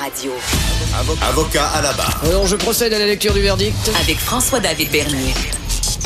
[0.00, 0.32] Radio.
[1.28, 2.18] Avocat à la barre.
[2.24, 3.74] Alors, je procède à la lecture du verdict.
[4.02, 5.34] Avec François-David Bernier.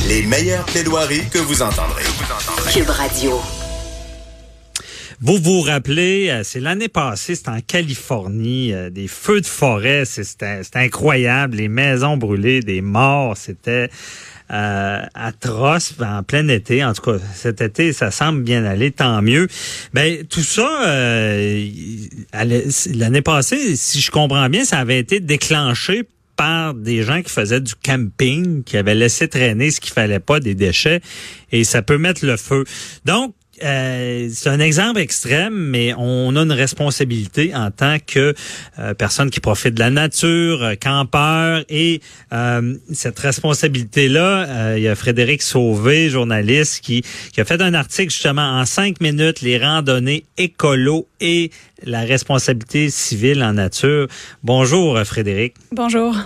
[0.08, 2.02] Les meilleures plaidoiries que vous entendrez.
[2.72, 3.40] Cube Radio.
[5.20, 10.04] Vous vous rappelez, euh, c'est l'année passée, c'était en Californie, euh, des feux de forêt,
[10.04, 13.88] c'est- c'était c'était incroyable, les maisons brûlées, des morts, c'était
[14.52, 16.84] euh, atroce en plein été.
[16.84, 19.48] En tout cas, cet été, ça semble bien aller, tant mieux.
[19.92, 21.66] Ben tout ça, euh,
[22.32, 26.04] l'année passée, si je comprends bien, ça avait été déclenché
[26.36, 30.38] par des gens qui faisaient du camping, qui avaient laissé traîner ce qu'il fallait pas,
[30.38, 31.00] des déchets,
[31.50, 32.64] et ça peut mettre le feu.
[33.04, 38.34] Donc, euh, c'est un exemple extrême, mais on a une responsabilité en tant que
[38.78, 42.00] euh, personne qui profite de la nature, euh, campeur, et
[42.32, 47.74] euh, cette responsabilité-là, euh, il y a Frédéric Sauvé, journaliste, qui, qui a fait un
[47.74, 51.50] article justement en cinq minutes, les randonnées écolo et
[51.84, 54.08] la responsabilité civile en nature.
[54.42, 55.54] Bonjour euh, Frédéric.
[55.72, 56.16] Bonjour.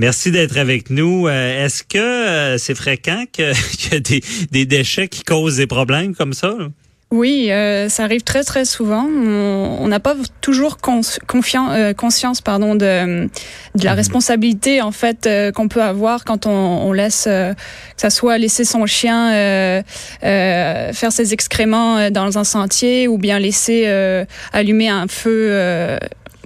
[0.00, 1.28] Merci d'être avec nous.
[1.28, 5.58] Euh, Est-ce que euh, c'est fréquent que- qu'il y a des, des déchets qui causent
[5.58, 6.54] des problèmes comme ça?
[6.58, 6.68] là?
[7.12, 9.04] Oui, euh, ça arrive très très souvent.
[9.04, 11.00] On n'a pas toujours cons-
[11.34, 13.26] euh, conscience, pardon, de,
[13.74, 17.60] de la responsabilité en fait euh, qu'on peut avoir quand on, on laisse, euh, que
[18.00, 19.82] ça soit laisser son chien euh,
[20.22, 25.98] euh, faire ses excréments dans un sentier ou bien laisser euh, allumer un feu.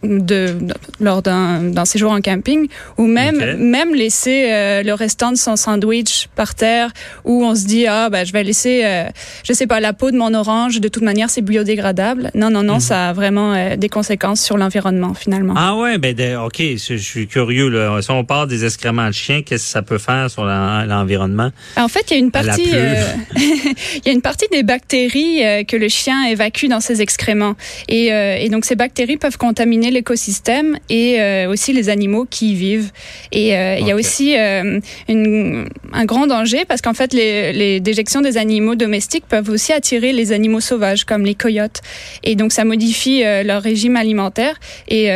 [0.04, 5.36] De, de- lors d'un séjour en camping ou même même laisser euh, le restant de
[5.36, 6.90] son sandwich par terre
[7.24, 9.04] où on se dit ah ben je vais laisser euh,
[9.44, 12.62] je sais pas la peau de mon orange de toute manière c'est biodégradable non non
[12.62, 16.76] non ça a vraiment euh, des conséquences sur l'environnement finalement Ah ouais, ben ok, je,
[16.96, 17.68] je suis curieux.
[17.68, 18.00] Là.
[18.02, 21.50] Si on parle des excréments de chiens, qu'est-ce que ça peut faire sur l'en- l'environnement?
[21.76, 23.02] en fait il y a une partie euh,
[23.36, 27.54] il y a une partie des bactéries que le chien évacue dans ses excréments
[27.88, 32.54] et, et donc ces bactéries peuvent contaminer l'écosystème et euh, aussi les animaux qui y
[32.54, 32.90] vivent
[33.32, 37.52] et euh, il y a aussi euh, une- un grand danger parce qu'en fait les,
[37.52, 41.80] les déjections des animaux domestiques peuvent aussi attirer les animaux sauvages comme les coyotes
[42.22, 44.56] et donc ça modifie leur régime alimentaire
[44.88, 45.08] et,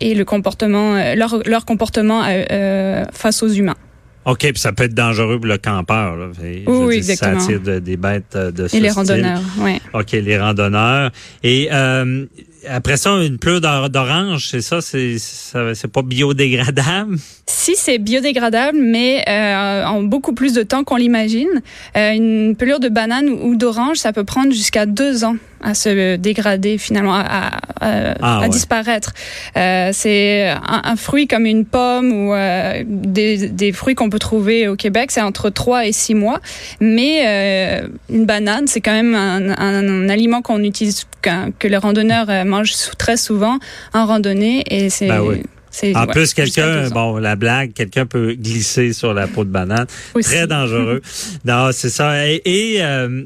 [0.00, 2.22] et le comportement leur, leur comportement
[3.12, 3.76] face aux humains
[4.26, 6.16] OK, puis ça peut être dangereux pour le campeur.
[6.16, 6.28] Là.
[6.32, 7.44] Je Oui, si Ça exactement.
[7.44, 8.98] attire de- des bêtes de ce et les style.
[9.00, 11.10] randonneurs ouais OK, les randonneurs.
[11.42, 12.24] Et euh,
[12.68, 17.16] après ça, une pleure d'or- d'orange, c'est ça, c'est c'est pas biodégradable?
[17.46, 21.62] Si c'est biodégradable, mais euh, en beaucoup plus de temps qu'on l'imagine,
[21.96, 26.16] euh, une pelure de banane ou d'orange, ça peut prendre jusqu'à deux ans à se
[26.16, 27.20] dégrader finalement, à,
[27.80, 28.48] à- Ah, à ouais.
[28.48, 29.12] disparaître.
[29.56, 34.18] Euh, c'est un, un fruit comme une pomme ou euh, des, des fruits qu'on peut
[34.18, 36.40] trouver au Québec, c'est entre trois et six mois.
[36.80, 41.06] Mais euh, une banane, c'est quand même un, un- un aliment qu'on utilise,
[41.58, 43.58] que les randonneurs euh, mangent très souvent
[43.92, 45.42] en randonnée, et c'est Ben oui.
[45.96, 49.86] En ouais, plus, quelqu'un, bon, la blague, quelqu'un peut glisser sur la peau de banane.
[50.14, 50.28] Aussi.
[50.30, 51.02] Très dangereux.
[51.44, 52.28] non, c'est ça.
[52.28, 53.24] Et, et, euh,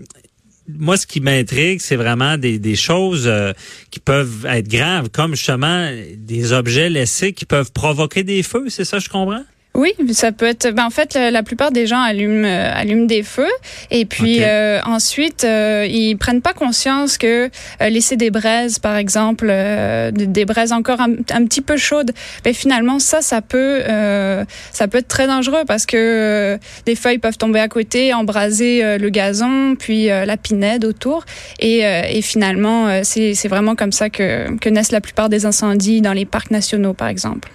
[0.69, 3.53] moi, ce qui m'intrigue, c'est vraiment des, des choses euh,
[3.91, 8.69] qui peuvent être graves, comme justement des objets laissés qui peuvent provoquer des feux.
[8.69, 9.45] C'est ça, je comprends?
[9.79, 10.73] Oui, ça peut être.
[10.73, 13.47] Ben en fait, la, la plupart des gens allument euh, allument des feux
[13.93, 17.49] et puis euh, ensuite euh, ils prennent pas conscience que
[17.81, 22.11] euh, laisser des braises, par exemple, euh, des, braises encore un, un petit peu chaudes,
[22.43, 26.97] ben finalement ça, ça peut euh, ça peut être très dangereux parce que euh, des
[26.97, 31.25] feuilles peuvent tomber à côté, embraser euh, le gazon, puis euh, la pinède autour
[31.61, 35.29] et, euh, et finalement euh, c'est c'est vraiment comme ça que que naissent la plupart
[35.29, 37.49] des incendies dans les parcs nationaux, par exemple.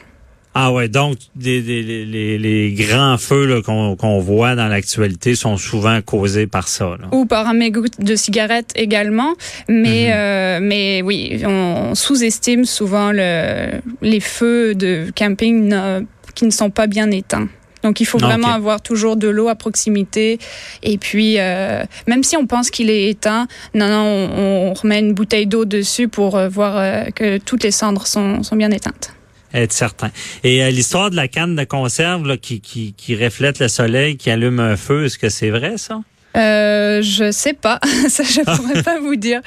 [0.55, 4.67] Ah ouais, donc des, des- les, les- les grands feux là, qu'on qu'on voit dans
[4.67, 6.95] l'actualité sont souvent causés par ça.
[6.99, 7.07] là.
[7.11, 9.33] ou par un mégot de cigarette également.
[9.67, 10.13] Mais, Mhm.
[10.13, 16.01] euh, mais oui, on sous-estime souvent le, les feux de camping ne-
[16.35, 17.47] qui ne sont pas bien éteints.
[17.81, 20.37] Donc il faut Ah, vraiment avoir toujours de l'eau à proximité.
[20.83, 24.03] Et puis, euh, même si on pense qu'il est éteint, non, non,
[24.37, 28.07] on, on remet une bouteille d'eau dessus pour euh, voir euh, que toutes les cendres
[28.07, 29.13] sont, sont bien éteintes.
[29.53, 30.11] Être certain.
[30.43, 34.17] Et euh, l'histoire de la canne de conserve là, qui, qui, qui reflète le soleil,
[34.17, 36.01] qui allume un feu, est-ce que c'est vrai ça?
[36.35, 39.41] Euh, je sais pas, ça je pourrais pas vous dire.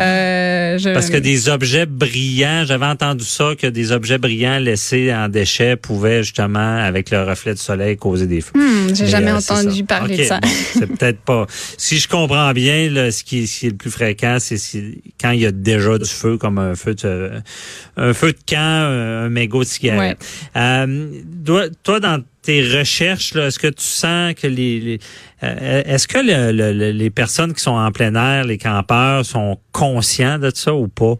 [0.00, 0.90] Euh, je...
[0.92, 5.76] Parce que des objets brillants, j'avais entendu ça, que des objets brillants laissés en déchets
[5.76, 8.52] pouvaient justement, avec le reflet du soleil, causer des feux.
[8.58, 10.40] Hmm, J'ai Mais, jamais euh, entendu parler de ça.
[10.40, 11.46] bon, c'est peut-être pas.
[11.78, 15.00] Si je comprends bien, là, ce, qui, ce qui est le plus fréquent, c'est si-
[15.20, 17.30] quand il y a déjà du feu, comme un feu de,
[17.96, 20.18] un feu de camp, un mégot de cigarette.
[20.56, 21.08] Euh,
[21.44, 24.98] toi, toi, dans tes recherches, est-ce que tu sens que les, les-
[25.44, 30.38] euh, est-ce que le- les personnes qui sont en plein air, les campeurs, sont conscients
[30.38, 31.14] de ça ou pas?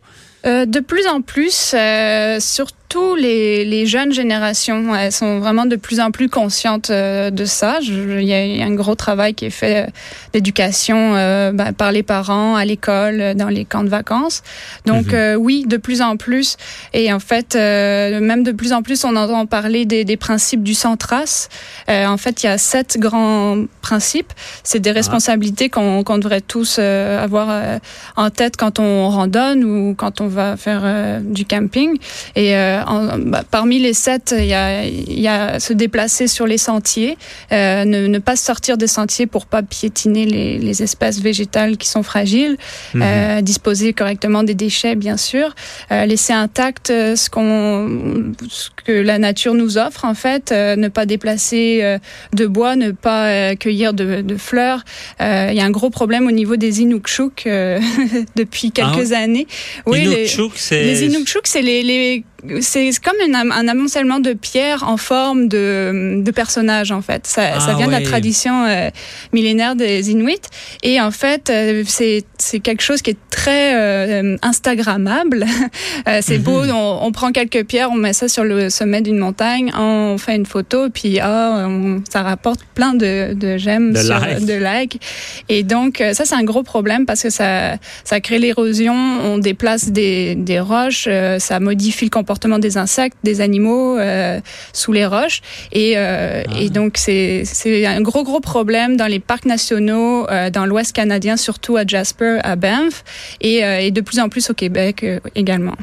[0.45, 2.75] Euh, de plus en plus, euh, surtout
[3.19, 7.79] les, les jeunes générations, elles sont vraiment de plus en plus conscientes euh, de ça.
[7.83, 9.91] Il y, a un gros travail qui est fait euh,
[10.33, 14.43] d'éducation euh, ben, par les parents à l'école, dans les camps de vacances.
[14.87, 15.15] Donc Mhm.
[15.15, 16.57] euh, oui, de plus en plus.
[16.93, 20.75] Et en fait, même de plus en plus, on entend parler des, des principes du
[20.75, 21.49] Centras.
[21.89, 24.33] Euh, en fait, il y a sept grands principes.
[24.65, 27.79] C'est des responsabilités qu'on devrait tous avoir
[28.17, 30.83] en tête quand on randonne ou quand on va faire
[31.23, 31.99] du camping.
[32.37, 36.27] Et euh, en- bah, parmi les sept, il y a, il y a se déplacer
[36.29, 37.17] sur les sentiers,
[37.53, 41.89] euh, ne, ne pas sortir des sentiers pour pas piétiner les, les espèces végétales qui
[41.89, 42.57] sont fragiles,
[42.95, 43.03] Mhm.
[43.05, 45.55] euh, disposer correctement des déchets, bien sûr,
[45.91, 48.33] euh, laisser intact ce qu'on,
[48.87, 51.99] que la nature nous offre en fait, euh, ne pas déplacer euh,
[52.33, 54.85] de bois, ne pas euh, cueillir de, de fleurs.
[55.21, 57.81] Euh, Il y a un gros problème au niveau des Inukshuk euh,
[58.37, 59.47] depuis quelques années.
[59.91, 60.83] les, Inukshuk, c'est...
[60.83, 62.25] les Inukshuk, c'est les, les
[62.61, 67.25] c'est comme un, am- un amoncellement de pierres en forme de, de personnages en fait.
[67.25, 68.91] Ça, Ah ça vient de la tradition euh,
[69.33, 70.41] millénaire des Inuits
[70.83, 75.47] et en fait euh, c'est c'est quelque chose qui est très euh, instagrammable.
[76.21, 76.43] C'est Mhm.
[76.43, 80.17] beau, on, on prend quelques pierres, on met ça sur le sommet d'une montagne, on
[80.19, 83.93] fait une photo puis ah, on- ça rapporte plein de, de j'aime
[84.47, 85.01] De likes.
[85.49, 89.39] Et donc euh, ça c'est un gros problème parce que ça ça crée l'érosion, on
[89.39, 94.41] déplace des, des roches, euh, ça modifie le comportement des insectes, des animaux euh,
[94.73, 95.41] sous les roches.
[95.73, 96.61] Et, euh, Ah.
[96.61, 101.37] et donc, c'est c'est un gros, gros problème dans les parcs nationaux, dans l'Ouest canadien,
[101.37, 103.05] surtout à Jasper, à Banff,
[103.41, 105.05] et, et de plus en plus au Québec
[105.35, 105.75] également.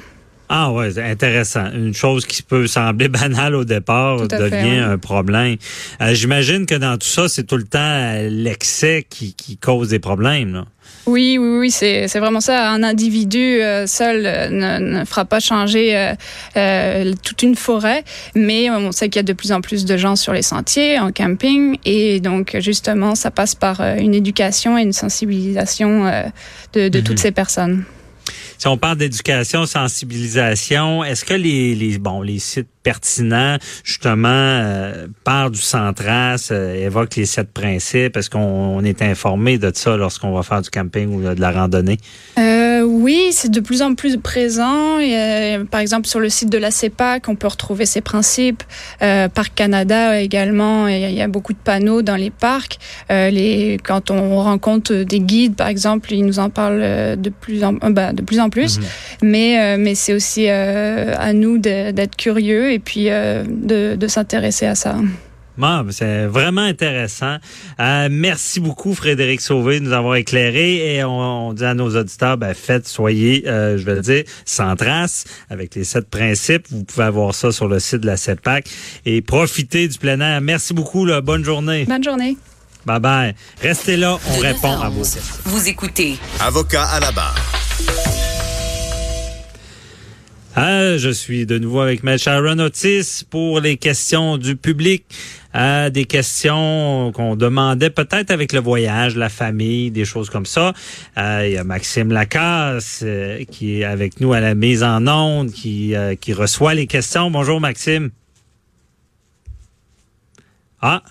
[0.51, 1.71] Ah ouais, intéressant.
[1.73, 5.57] Une chose qui peut sembler banale au départ devient fait, un problème.
[6.01, 9.89] Euh, J'imagine que dans tout ça, c'est tout le temps euh, l'excès qui, qui cause
[9.89, 10.53] des problèmes.
[10.53, 10.65] Là.
[11.05, 12.69] Oui, oui, oui, c'est c'est vraiment ça.
[12.71, 16.13] Un individu euh, seul ne, ne fera pas changer
[16.57, 18.03] euh, toute une forêt,
[18.35, 20.97] mais on sait qu'il y a de plus en plus de gens sur les sentiers,
[20.99, 26.23] en camping, et donc justement, ça passe par une éducation et une sensibilisation euh,
[26.73, 27.03] de, de Mhm.
[27.03, 27.83] toutes ces personnes.
[28.59, 35.07] Si on parle d'éducation, sensibilisation, est-ce que les, les bon les sites pertinents justement euh,
[35.23, 38.39] parlent du centras, euh, évoquent les sept principes Est-ce qu'on
[38.79, 41.97] on est informé de ça lorsqu'on va faire du camping ou de la randonnée?
[42.39, 44.97] Euh, oui, c'est de plus en plus présent.
[44.99, 48.63] Et, euh, par exemple, sur le site de la CEPAC, on peut retrouver ces principes.
[49.01, 52.79] Euh, Parc Canada également, il y, a- beaucoup de panneaux dans les parcs.
[53.11, 57.29] Euh, les, quand on rencontre des guides, par exemple, ils nous en parlent euh, de
[57.29, 58.79] plus en, euh, bah, de plus en plus.
[58.79, 58.85] Mhm.
[59.23, 64.07] Mais, euh, mais c'est aussi euh, à nous d'être curieux et puis euh, de, de
[64.07, 64.95] s'intéresser à ça.
[65.57, 67.35] Ben, c'est vraiment intéressant.
[67.81, 70.95] Euh, merci beaucoup, Frédéric Sauvé, de nous avoir éclairé.
[70.95, 74.23] Et on, on dit à nos auditeurs, ben, faites, soyez, euh, je vais le dire,
[74.45, 76.65] sans trace, avec les sept principes.
[76.71, 78.69] Vous pouvez avoir ça sur le site de la CEPAC.
[79.05, 80.39] Et profitez du plein air.
[80.39, 81.03] Merci beaucoup.
[81.05, 81.19] Là.
[81.19, 81.83] Bonne journée.
[81.83, 82.37] Bonne journée.
[82.85, 83.35] Bye bye.
[83.61, 85.13] Restez là, on De répond 9 à vos 11.
[85.13, 85.35] questions.
[85.43, 87.35] Vous écoutez Avocat à la barre.
[90.61, 92.17] Ah, je suis de nouveau avec M.
[92.17, 95.05] Sharon Otis pour les questions du public.
[95.53, 100.73] Ah, des questions qu'on demandait peut-être avec le voyage, la famille, des choses comme ça.
[101.15, 105.07] Ah, il y a Maxime Lacasse euh, qui est avec nous à la mise en
[105.07, 107.31] onde, qui, euh, qui reçoit les questions.
[107.31, 108.09] Bonjour Maxime.
[110.81, 111.03] Ah,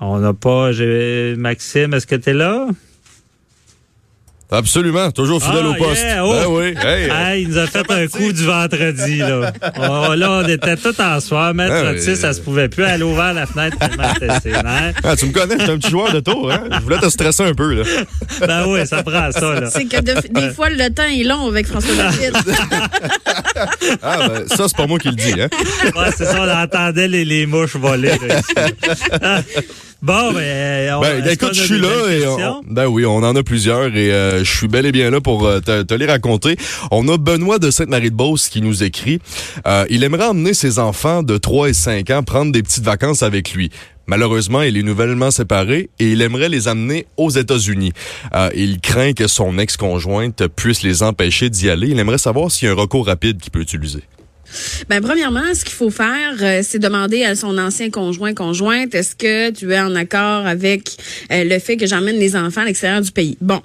[0.00, 0.70] on n'a pas...
[1.38, 2.68] Maxime, est-ce que tu es là?
[4.52, 6.02] Absolument, toujours fidèle Ah, au poste.
[6.02, 6.32] yeah, oh.
[6.32, 6.74] Ben oui.
[6.84, 9.52] Hey, Ah, il nous a fait un coup du vendredi, là.
[9.78, 11.54] Oh, là, on était tout en soir.
[11.54, 12.16] Maître Ah, Otis, oui.
[12.16, 12.82] ça se pouvait plus.
[12.84, 14.92] Elle a ouvert la fenêtre tellement c'était sévère.
[15.04, 16.50] ah, tu me connais, je suis un petit joueur de tour.
[16.50, 16.64] Hein?
[16.72, 17.74] Je voulais te stresser un peu.
[17.74, 17.82] Là.
[18.46, 19.70] Ben oui, ça prend ça, là.
[19.70, 22.36] C'est que de- des fois, le temps est long avec François David.
[24.02, 25.34] Ah, ben, ça, c'est pas moi qui le dis.
[25.40, 25.48] Hein?
[25.96, 29.66] Ouais, c'est ça, on entendait les, les mouches voler, là, ici.
[30.02, 33.42] Bon, ben, on, Ben, écoute, je suis là et on- ben oui, on en a
[33.42, 36.56] plusieurs et euh, je suis bel et bien là pour euh, te, te les raconter.
[36.90, 39.20] On a Benoît de Sainte-Marie-de-Beauce qui nous écrit.
[39.66, 43.22] Euh, il aimerait emmener ses enfants de 3 et 5 ans prendre des petites vacances
[43.22, 43.70] avec lui.
[44.06, 47.92] Malheureusement, il est nouvellement séparé et il aimerait les amener aux États-Unis.
[48.34, 51.88] Euh, il craint que son ex-conjointe puisse les empêcher d'y aller.
[51.88, 54.00] Il aimerait savoir s'il y a un recours rapide qu'il peut utiliser.
[54.88, 59.14] Ben, premièrement, ce qu'il faut faire, euh, c'est demander à son ancien conjoint, conjointe, est-ce
[59.14, 60.90] que tu es en accord avec
[61.32, 63.36] euh, le fait que j'emmène les enfants à l'extérieur du pays?
[63.40, 63.60] Bon,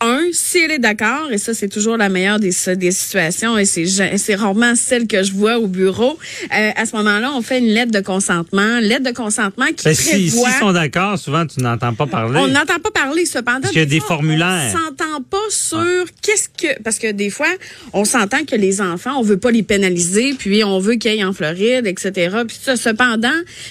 [0.00, 3.64] un, si elle est d'accord, et ça, c'est toujours la meilleure des, des situations, et
[3.64, 6.18] c'est, c'est rarement celle que je vois au bureau,
[6.56, 9.94] euh, à ce moment-là, on fait une lettre de consentement, lettre de consentement qui Ben,
[9.94, 9.94] prévoit...
[9.94, 12.38] si, s'ils sont d'accord, souvent, tu n'entends pas parler.
[12.38, 13.60] On n'entend pas parler, cependant.
[13.60, 14.72] Parce qu'il y a des fois, formulaires.
[14.74, 17.48] On s'entend pas sur qu'est-ce que, parce que des fois,
[17.92, 21.24] on s'entend que les enfants, on veut pas les pénaliser, puis on veut qu'ils aillent
[21.24, 22.36] en Floride, etc.
[22.46, 23.28] Puis ça, cependant,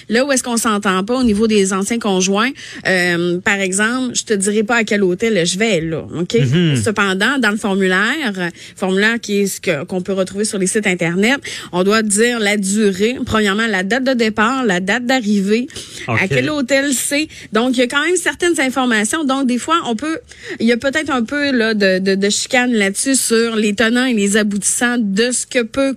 [0.08, 2.50] là où est-ce qu'on s'entend pas au niveau des anciens conjoints,
[2.86, 6.36] euh, par exemple, je te dirai pas à quel hôtel je vais là, ok?
[6.82, 10.86] Cependant, dans le formulaire, euh, formulaire qui est ce qu'on peut retrouver sur les sites
[10.86, 11.40] internet,
[11.72, 13.16] on doit dire la durée.
[13.24, 15.66] Premièrement, la date de départ, la date d'arrivée,
[16.08, 17.28] à quel hôtel c'est.
[17.52, 19.24] Donc, il y a quand même certaines informations.
[19.24, 20.18] Donc, des fois, on peut,
[20.58, 24.06] il y a peut-être un peu là de, de, de chicane là-dessus sur les tenants
[24.06, 25.94] et les aboutissants de ce que peut,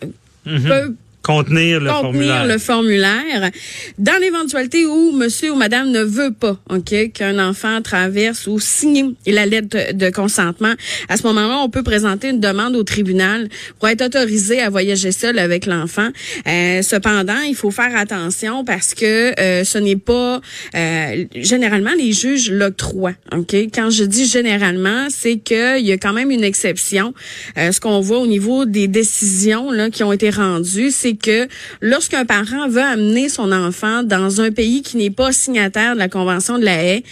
[0.00, 2.46] contra- peut Contenir le contenir formulaire.
[2.46, 3.50] le formulaire.
[3.98, 9.14] Dans l'éventualité où monsieur ou madame ne veut pas, OK, qu'un enfant traverse ou signe
[9.26, 10.74] la lettre de, consentement,
[11.08, 15.12] à ce moment-là, on peut présenter une demande au tribunal pour être autorisé à voyager
[15.12, 16.08] seul avec l'enfant.
[16.46, 20.42] Euh, cependant, il faut faire attention parce que euh, ce n'est pas
[20.74, 23.54] euh, généralement les juges l'octroient, OK?
[23.74, 27.14] Quand je dis généralement, c'est qu'il y a quand même une exception.
[27.56, 31.48] Euh, ce qu'on voit au niveau des décisions là, qui ont été rendues, c'est que
[31.80, 36.08] lorsqu'un parent veut amener son enfant dans un pays qui n'est pas signataire de la
[36.08, 37.02] Convention de la haie,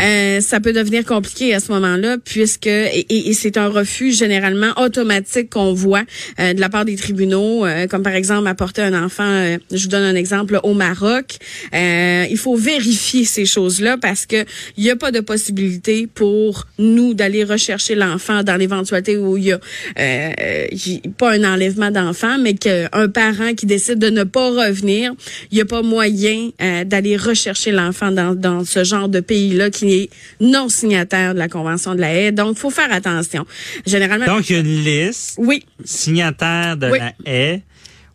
[0.00, 4.12] euh, ça peut devenir compliqué à ce moment-là, puisque et, et- et c'est un refus
[4.12, 6.02] généralement automatique qu'on voit
[6.40, 9.82] euh, de la part des tribunaux, euh, comme par exemple apporter un enfant, euh, je
[9.82, 11.36] vous donne un exemple, au Maroc.
[11.74, 14.44] Euh, il faut vérifier ces choses-là parce que
[14.76, 19.44] il n'y a pas de possibilité pour nous d'aller rechercher l'enfant dans l'éventualité où il
[19.44, 19.60] y a
[19.98, 20.32] euh,
[21.18, 25.12] pas un enlèvement d'enfant, mais qu'un parent qui décide de ne pas revenir,
[25.50, 29.68] il n'y a pas moyen euh, d'aller rechercher l'enfant dans, dans ce genre de pays-là
[29.70, 30.10] qui est
[30.40, 32.32] non signataire de la Convention de la haie.
[32.32, 33.44] Donc, faut faire attention.
[33.86, 36.98] Généralement, Donc, il y a une liste oui, signataire de Oui.
[36.98, 37.62] la haie.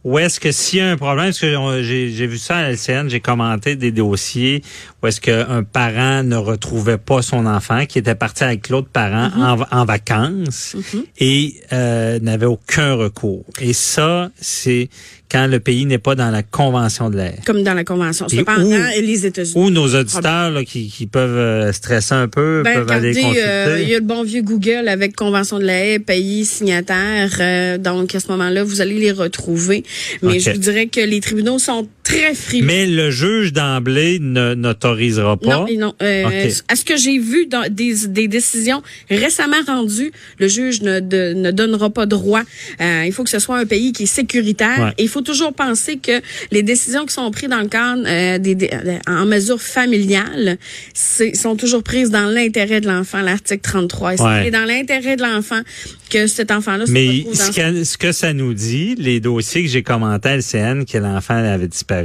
[0.05, 3.09] Où est-ce que s'il y a un problème, parce que j'ai vu ça à LCN,
[3.09, 4.63] j'ai commenté des dossiers
[5.01, 9.29] où est-ce qu'un parent ne retrouvait pas son enfant, qui était parti avec l'autre parent
[9.29, 9.44] Mm-hmm.
[9.44, 10.75] en, va- en vacances
[11.20, 13.46] et euh, n'avait aucun recours.
[13.62, 14.89] Et ça, c'est
[15.32, 17.39] quand le pays n'est pas dans la convention de la haie.
[17.46, 18.25] comme dans la Convention.
[18.32, 19.53] Et Cependant, où- les États-Unis.
[19.63, 23.22] Ou nos auditeurs là, qui, qui peuvent euh, stresser un peu, Ben, peuvent aller regardez,
[23.22, 23.48] consulter.
[23.48, 27.29] euh, il y a le bon vieux Google avec Convention de la haie, pays signataire.
[27.39, 29.84] euh, donc, à ce moment-là, vous allez les retrouver.
[30.24, 32.66] Mais je vous dirais que les tribunaux sont très frileux.
[32.66, 35.48] Mais le juge d'emblée ne- n'autorisera pas?
[35.50, 35.94] Non, non.
[36.01, 36.54] Euh, Ok.
[36.68, 41.34] À ce que j'ai vu dans des, des décisions récemment rendues, le juge ne, de-
[41.34, 42.42] ne donnera pas droit.
[42.82, 44.80] Euh, il faut que ce soit un pays qui est sécuritaire.
[44.80, 44.94] Ouais.
[44.98, 48.38] Et il faut toujours penser que les décisions qui sont prises dans le cadre euh,
[48.38, 50.58] des, des- euh, en mesure familiale
[50.94, 54.13] c'est- sont toujours prises dans l'intérêt de l'enfant, l'article 33.
[54.16, 54.42] Et Ouais.
[54.46, 55.62] C'est dans l'intérêt de l'enfant
[56.10, 59.70] que cet enfant-là se Mais ce que, ce que ça nous dit, les dossiers que
[59.70, 61.99] j'ai commentés à LCN, que l'enfant avait disparu,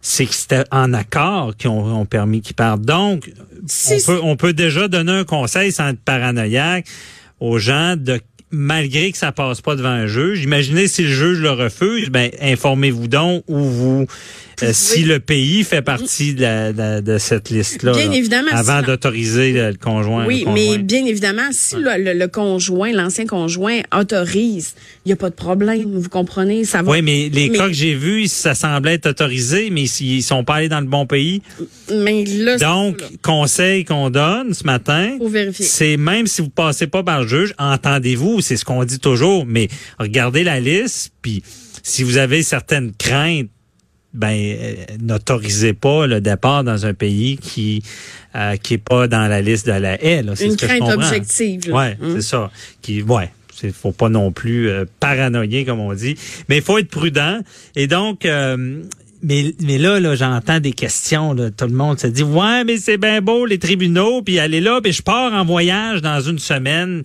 [0.00, 2.82] c'est que c'était en accord qui ont, ont permis qu'il parte.
[2.82, 3.30] Donc,
[3.66, 6.86] Si- on peut, on peut déjà donner un conseil sans être paranoïaque
[7.40, 8.20] aux gens de
[8.52, 12.30] malgré que ça passe pas devant un juge, imaginez si le juge le refuse, ben
[12.40, 14.06] informez-vous donc ou vous
[14.62, 17.92] euh, si le pays fait partie de, la- de, de cette liste-là.
[17.92, 20.24] Bien là, évidemment, Avant si- d'autoriser le conjoint.
[20.26, 25.12] Oui, le mais bien évidemment, si le, le- le conjoint, l'ancien conjoint autorise, il n'y
[25.14, 26.92] a pas de problème, vous comprenez, ça va.
[26.92, 30.44] Oui, mais les Mais- cas que j'ai vus, ça semblait être autorisé, mais s'ils sont
[30.44, 31.42] pas allés dans le bon pays.
[31.92, 33.06] Mais là, Donc, là.
[33.22, 35.16] conseil qu'on donne ce matin,
[35.54, 39.46] c'est même si vous passez pas par le juge, entendez-vous, c'est ce qu'on dit toujours,
[39.46, 39.68] mais
[39.98, 41.42] regardez la liste, puis
[41.82, 43.48] si vous avez certaines craintes,
[44.14, 47.82] ben euh, n'autorisez pas le départ dans un pays qui
[48.36, 50.22] euh, qui est pas dans la liste de la haie.
[50.22, 50.34] là.
[50.38, 51.72] Une crainte objective.
[51.72, 52.16] Ouais, Hum.
[52.16, 52.50] c'est ça.
[52.82, 53.30] Qui, ouais.
[53.62, 56.16] Il faut pas non plus euh, paranoïer, comme on dit.
[56.48, 57.38] Mais il faut être prudent.
[57.76, 58.82] Et donc, euh,
[59.22, 61.32] mais, mais là, là j'entends des questions.
[61.32, 64.60] Là, tout le monde se dit, ouais, mais c'est bien beau, les tribunaux, puis aller
[64.60, 67.02] là, puis je pars en voyage dans une semaine.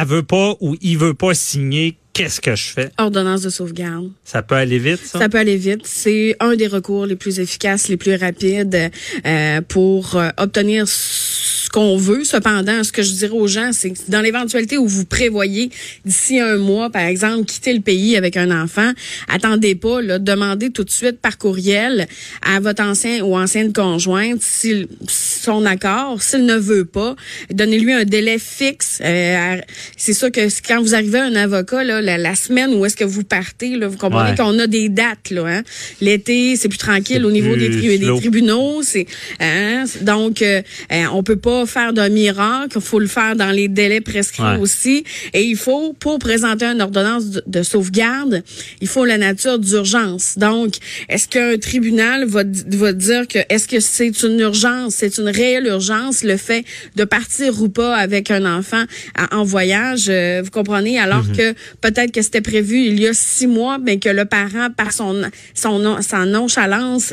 [0.00, 1.98] Elle veut pas ou il veut pas signer.
[2.14, 2.90] Qu'est-ce que je fais?
[2.98, 4.10] Ordonnance de sauvegarde.
[4.22, 5.18] Ça peut aller vite, ça?
[5.18, 5.80] Ça peut aller vite.
[5.84, 8.90] C'est un des recours les plus efficaces, les plus rapides
[9.24, 11.31] euh, pour euh, obtenir ce
[11.72, 12.24] qu'on veut.
[12.24, 15.70] Cependant, ce que je dirais aux gens, c'est que dans l'éventualité où vous prévoyez
[16.04, 18.92] d'ici un mois, par exemple, quitter le pays avec un enfant,
[19.28, 22.06] attendez pas, là, demandez tout de suite par courriel
[22.42, 26.22] à votre ancien ou ancienne conjointe s'il son accord.
[26.22, 27.16] S'il ne veut pas,
[27.50, 29.00] donnez-lui un délai fixe.
[29.02, 29.56] Euh,
[29.96, 33.04] c'est sûr que quand vous arrivez à un avocat, là, la, semaine où est-ce que
[33.04, 35.30] vous partez, là, vous comprenez qu'on a des dates.
[35.30, 35.62] Là, hein?
[36.00, 38.82] L'été, c'est plus tranquille au niveau des, des, tribunaux.
[38.82, 39.06] C'est
[39.40, 39.84] hein?
[40.02, 40.62] donc euh,
[40.92, 42.76] euh, on peut pas faire d'un miracle.
[42.76, 45.04] Il faut le faire dans les délais prescrits aussi.
[45.32, 48.42] Et il faut, pour présenter une ordonnance de, sauvegarde,
[48.80, 50.36] il faut la nature d'urgence.
[50.36, 50.74] Donc,
[51.08, 55.66] est-ce qu'un tribunal va, va dire que est-ce que c'est une urgence, c'est une réelle
[55.66, 56.64] urgence, le fait
[56.96, 58.84] de partir ou pas avec un enfant
[59.30, 61.36] en voyage, euh, vous comprenez, alors mhm.
[61.36, 64.92] que peut-être que c'était prévu il y a six mois, mais que le parent, par
[64.92, 65.22] son,
[65.54, 67.12] son, sa nonchalance,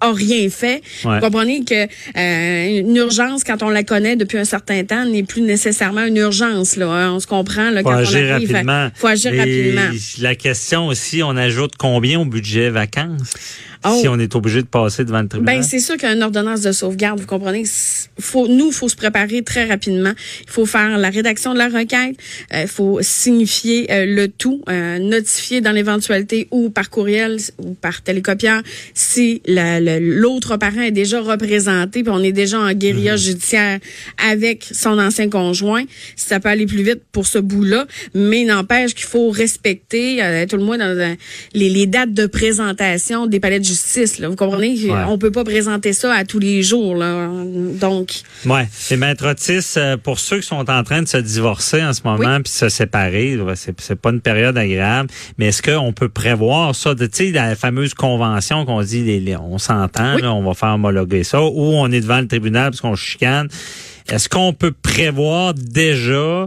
[0.00, 0.82] a rien fait.
[1.02, 5.22] Vous comprenez que euh, une urgence, quand on la connaît depuis un certain temps, n'est
[5.22, 6.76] plus nécessairement une urgence.
[6.76, 6.88] Là.
[6.88, 7.12] Hein.
[7.12, 8.52] On se comprend là, faut quand agir on arrive.
[8.52, 8.88] Rapidement.
[8.94, 9.90] faut agir rapidement.
[10.20, 13.34] La question aussi, on ajoute combien au budget vacances?
[13.84, 14.12] Si oh.
[14.12, 15.56] on est obligé de passer devant le tribunal?
[15.56, 17.64] Ben, c'est sûr qu'une ordonnance de sauvegarde, vous comprenez,
[18.18, 20.12] faut, nous, il faut se préparer très rapidement.
[20.44, 22.16] Il faut faire la rédaction de la requête,
[22.50, 27.74] il euh, faut signifier euh, le tout, euh, notifier dans l'éventualité ou par courriel ou
[27.74, 28.62] par télécopieur
[28.94, 33.18] si l'autre parent est déjà représenté, puis on est déjà en guérilla mhm.
[33.18, 33.78] judiciaire
[34.30, 35.84] avec son ancien conjoint.
[36.16, 40.56] Si ça peut aller plus vite pour ce bout-là, mais n'empêche qu'il faut respecter tout
[40.56, 41.16] le moins dans
[41.54, 44.18] les, les dates de présentation des palais de justice.
[44.18, 44.76] Là, vous comprenez?
[45.08, 46.96] On peut pas présenter ça à tous les jours.
[46.96, 47.28] Là.
[47.80, 48.20] Donc.
[48.44, 48.68] Ouais.
[48.90, 52.02] Et Maître Otis, euh, pour ceux qui sont en train de se divorcer en ce
[52.04, 55.08] moment puis se séparer, c'est pas une période agréable.
[55.38, 56.94] Mais est-ce qu'on peut prévoir ça?
[56.94, 61.42] Tu sais, la fameuse convention qu'on dit, les, on s'entend, on va faire homologuer ça,
[61.42, 63.48] ou on est devant le tribunal parce qu'on chicane.
[64.08, 66.46] Est-ce qu'on peut prévoir déjà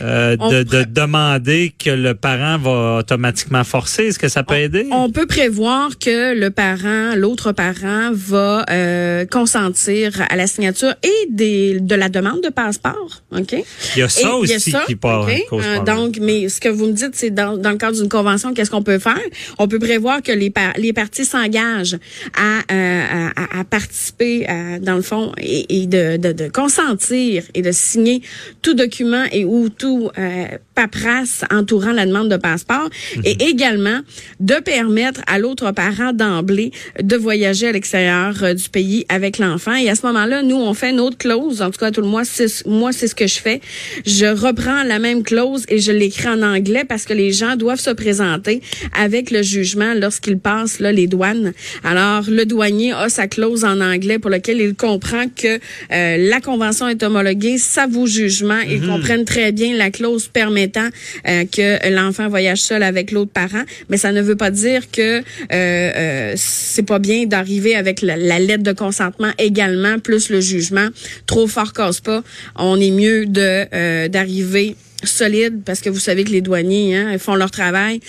[0.00, 4.06] euh, de, de, demander que le parent va automatiquement forcer?
[4.06, 4.88] Est-ce que ça peut aider?
[4.90, 11.28] On peut prévoir que le parent, l'autre parent, va euh, consentir à la signature et
[11.30, 13.22] des, de la demande de passeport.
[13.30, 13.52] OK?
[13.94, 15.28] Il y a ça aussi qui part.
[15.52, 18.52] Euh, donc, mais ce que vous me dites, c'est dans, dans le cadre d'une convention,
[18.52, 19.20] qu'est-ce qu'on peut faire?
[19.58, 21.98] On peut prévoir que les, les parties s'engagent
[22.36, 24.46] à, euh, à, à, participer,
[24.80, 28.22] dans le fond, et, et de, de, de, consentir et de signer
[28.62, 32.88] tout document et ou tout tout euh, paperasse entourant la demande de passeport
[33.22, 33.48] et mhm.
[33.48, 34.00] également
[34.40, 36.70] de permettre à l'autre parent d'emblée
[37.02, 39.74] de voyager à l'extérieur euh, du pays avec l'enfant.
[39.74, 41.60] Et à ce moment-là, nous, on fait une autre clause.
[41.60, 43.60] En tout cas, tout le mois, c'est, moi, c'est ce que je fais.
[44.06, 47.78] Je reprends la même clause et je l'écris en anglais parce que les gens doivent
[47.78, 48.62] se présenter
[48.98, 51.52] avec le jugement lorsqu'ils passent là, les douanes.
[51.82, 55.58] Alors, le douanier a sa clause en anglais pour laquelle il comprend que
[55.92, 58.60] euh, la convention est homologuée, ça vaut jugement.
[58.60, 58.88] Ils mhm.
[58.88, 60.88] comprennent très bien la clause permettant
[61.26, 65.18] euh, que l'enfant voyage seul avec l'autre parent, mais ça ne veut pas dire que
[65.18, 70.88] euh, euh, c'est pas bien d'arriver avec la, lettre de consentement également plus le jugement.
[71.26, 72.22] Trop fort casse pas.
[72.56, 77.34] On est mieux de d'arriver solide parce que vous savez que les douaniers hein, font
[77.34, 78.00] leur travail.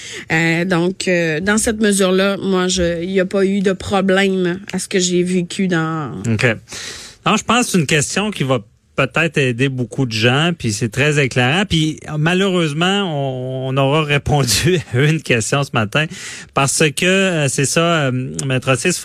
[0.66, 1.10] donc,
[1.42, 2.68] dans cette mesure-là, moi,
[3.02, 6.12] il n'y a pas eu de problème à ce que j'ai vécu dans.
[6.28, 6.46] OK.
[7.26, 8.60] Non, je pense que c'est une question qui va
[8.96, 11.64] peut-être aider beaucoup de gens, puis c'est très éclairant.
[11.68, 13.04] Puis malheureusement,
[13.68, 16.06] on, aura répondu à une question ce matin
[16.54, 18.12] parce que euh, c'est ça, euh,
[18.46, 18.98] Maître Otis,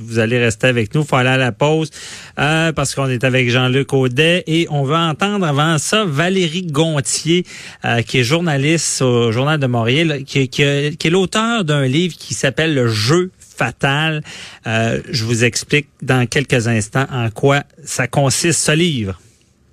[0.00, 1.90] vous allez rester avec nous, faut aller à la pause
[2.38, 7.44] euh, parce qu'on est avec Jean-Luc Audet et on va entendre avant ça Valérie Gontier,
[8.06, 12.74] qui est journaliste au Journal de Montréal, qui, qui est l'auteur d'un livre qui s'appelle
[12.74, 14.22] Le jeu fatal.
[14.66, 19.18] je vous explique dans quelques instants en quoi ça consiste ce livre.